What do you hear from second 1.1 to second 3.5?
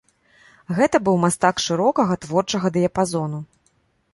мастак шырокага творчага дыяпазону.